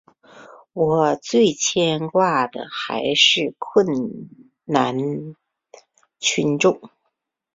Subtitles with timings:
[0.73, 3.85] 我最牵挂的还是困
[4.65, 4.97] 难
[6.19, 6.81] 群众。